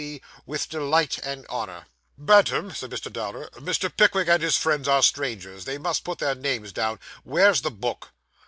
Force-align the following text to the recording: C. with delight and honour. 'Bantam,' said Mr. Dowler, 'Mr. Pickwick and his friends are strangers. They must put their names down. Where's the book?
C. 0.01 0.19
with 0.47 0.67
delight 0.67 1.19
and 1.19 1.45
honour. 1.45 1.85
'Bantam,' 2.17 2.73
said 2.73 2.89
Mr. 2.89 3.13
Dowler, 3.13 3.51
'Mr. 3.53 3.95
Pickwick 3.95 4.27
and 4.27 4.41
his 4.41 4.57
friends 4.57 4.87
are 4.87 5.03
strangers. 5.03 5.65
They 5.65 5.77
must 5.77 6.03
put 6.03 6.17
their 6.17 6.33
names 6.33 6.73
down. 6.73 6.99
Where's 7.23 7.61
the 7.61 7.69
book? 7.69 8.09